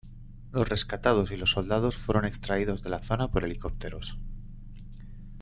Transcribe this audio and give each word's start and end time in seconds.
Los 0.51 0.67
rescatados 0.67 1.29
y 1.29 1.37
los 1.37 1.51
soldados 1.51 1.95
fueron 1.95 2.25
extraídos 2.25 2.81
de 2.81 2.89
la 2.89 3.03
zona 3.03 3.27
por 3.29 3.43
helicópteros. 3.43 4.17